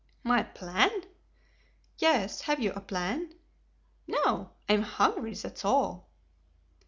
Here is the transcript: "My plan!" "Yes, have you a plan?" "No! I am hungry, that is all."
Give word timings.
"My 0.23 0.41
plan!" 0.41 0.89
"Yes, 1.99 2.41
have 2.41 2.59
you 2.59 2.71
a 2.71 2.81
plan?" 2.81 3.35
"No! 4.07 4.49
I 4.67 4.73
am 4.73 4.81
hungry, 4.81 5.35
that 5.35 5.57
is 5.59 5.63
all." 5.63 6.09